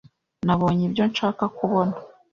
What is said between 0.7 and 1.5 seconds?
ibyo nshaka